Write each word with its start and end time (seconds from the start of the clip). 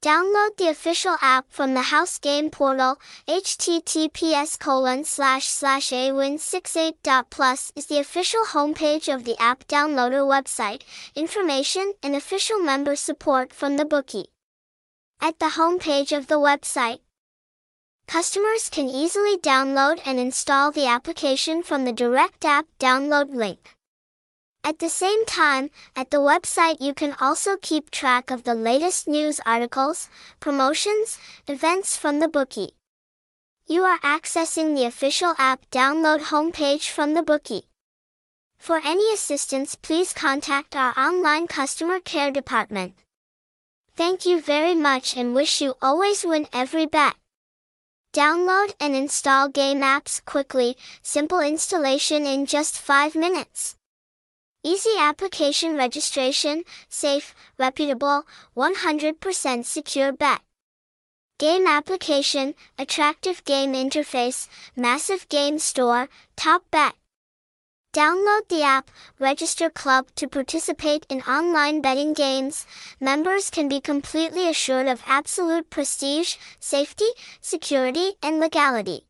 Download 0.00 0.56
the 0.56 0.68
official 0.68 1.16
app 1.20 1.50
from 1.50 1.74
the 1.74 1.90
house 1.90 2.18
game 2.18 2.50
portal, 2.50 3.00
https 3.26 4.56
colon 4.56 5.02
slash 5.02 5.48
slash 5.48 5.90
awin68.plus 5.90 7.72
is 7.74 7.86
the 7.86 7.98
official 7.98 8.44
homepage 8.44 9.12
of 9.12 9.24
the 9.24 9.36
app 9.42 9.66
downloader 9.66 10.22
website, 10.22 10.82
information 11.16 11.94
and 12.00 12.14
official 12.14 12.60
member 12.60 12.94
support 12.94 13.52
from 13.52 13.76
the 13.76 13.84
bookie. 13.84 14.26
At 15.20 15.40
the 15.40 15.56
homepage 15.58 16.16
of 16.16 16.28
the 16.28 16.38
website, 16.38 17.00
customers 18.06 18.70
can 18.70 18.88
easily 18.88 19.36
download 19.36 20.00
and 20.06 20.20
install 20.20 20.70
the 20.70 20.86
application 20.86 21.64
from 21.64 21.84
the 21.84 21.92
direct 21.92 22.44
app 22.44 22.66
download 22.78 23.34
link. 23.34 23.74
At 24.68 24.80
the 24.80 24.90
same 24.90 25.24
time, 25.24 25.70
at 25.96 26.10
the 26.10 26.18
website 26.18 26.76
you 26.78 26.92
can 26.92 27.16
also 27.22 27.56
keep 27.56 27.90
track 27.90 28.30
of 28.30 28.42
the 28.42 28.54
latest 28.54 29.08
news 29.08 29.40
articles, 29.46 30.10
promotions, 30.40 31.18
events 31.46 31.96
from 31.96 32.18
the 32.18 32.28
bookie. 32.28 32.74
You 33.66 33.84
are 33.84 33.98
accessing 34.00 34.76
the 34.76 34.84
official 34.84 35.34
app 35.38 35.64
download 35.70 36.24
homepage 36.24 36.90
from 36.90 37.14
the 37.14 37.22
bookie. 37.22 37.62
For 38.58 38.82
any 38.84 39.10
assistance 39.10 39.74
please 39.74 40.12
contact 40.12 40.76
our 40.76 40.92
online 40.98 41.46
customer 41.46 41.98
care 41.98 42.30
department. 42.30 42.92
Thank 43.96 44.26
you 44.26 44.38
very 44.38 44.74
much 44.74 45.16
and 45.16 45.34
wish 45.34 45.62
you 45.62 45.76
always 45.80 46.26
win 46.26 46.46
every 46.52 46.84
bet. 46.84 47.14
Download 48.12 48.74
and 48.78 48.94
install 48.94 49.48
game 49.48 49.80
apps 49.80 50.22
quickly, 50.22 50.76
simple 51.00 51.40
installation 51.40 52.26
in 52.26 52.44
just 52.44 52.76
5 52.76 53.14
minutes. 53.14 53.77
Easy 54.68 54.98
application 54.98 55.76
registration, 55.76 56.62
safe, 56.90 57.34
reputable, 57.56 58.24
100% 58.54 59.64
secure 59.64 60.12
bet. 60.12 60.42
Game 61.38 61.66
application, 61.66 62.54
attractive 62.78 63.42
game 63.46 63.72
interface, 63.72 64.46
massive 64.76 65.26
game 65.30 65.58
store, 65.58 66.10
top 66.36 66.64
bet. 66.70 66.92
Download 67.94 68.46
the 68.50 68.62
app, 68.62 68.90
register 69.18 69.70
club 69.70 70.08
to 70.16 70.28
participate 70.28 71.06
in 71.08 71.22
online 71.22 71.80
betting 71.80 72.12
games. 72.12 72.66
Members 73.00 73.48
can 73.48 73.70
be 73.70 73.80
completely 73.80 74.50
assured 74.50 74.86
of 74.86 75.02
absolute 75.06 75.70
prestige, 75.70 76.36
safety, 76.60 77.08
security, 77.40 78.16
and 78.22 78.38
legality. 78.38 79.07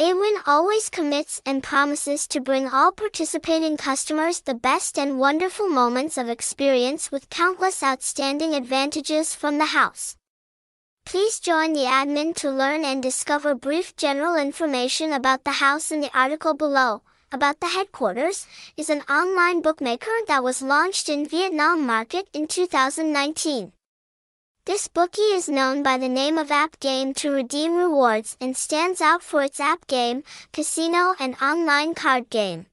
AWIN 0.00 0.36
always 0.46 0.90
commits 0.90 1.42
and 1.44 1.60
promises 1.60 2.28
to 2.28 2.40
bring 2.40 2.68
all 2.68 2.92
participating 2.92 3.76
customers 3.76 4.38
the 4.38 4.54
best 4.54 4.96
and 4.96 5.18
wonderful 5.18 5.66
moments 5.68 6.16
of 6.16 6.28
experience 6.28 7.10
with 7.10 7.28
countless 7.30 7.82
outstanding 7.82 8.54
advantages 8.54 9.34
from 9.34 9.58
the 9.58 9.74
house. 9.74 10.16
Please 11.04 11.40
join 11.40 11.72
the 11.72 11.80
admin 11.80 12.32
to 12.36 12.48
learn 12.48 12.84
and 12.84 13.02
discover 13.02 13.56
brief 13.56 13.96
general 13.96 14.36
information 14.36 15.12
about 15.12 15.42
the 15.42 15.58
house 15.58 15.90
in 15.90 16.00
the 16.00 16.16
article 16.16 16.54
below. 16.54 17.02
About 17.32 17.58
the 17.58 17.66
headquarters 17.66 18.46
is 18.76 18.88
an 18.88 19.02
online 19.10 19.62
bookmaker 19.62 20.16
that 20.28 20.44
was 20.44 20.62
launched 20.62 21.08
in 21.08 21.26
Vietnam 21.26 21.84
market 21.84 22.28
in 22.32 22.46
2019. 22.46 23.72
This 24.68 24.86
bookie 24.86 25.32
is 25.32 25.48
known 25.48 25.82
by 25.82 25.96
the 25.96 26.10
name 26.10 26.36
of 26.36 26.50
App 26.50 26.78
Game 26.78 27.14
to 27.14 27.30
redeem 27.30 27.74
rewards 27.74 28.36
and 28.38 28.54
stands 28.54 29.00
out 29.00 29.22
for 29.22 29.42
its 29.42 29.60
app 29.60 29.86
game, 29.86 30.24
casino 30.52 31.14
and 31.18 31.36
online 31.40 31.94
card 31.94 32.28
game. 32.28 32.66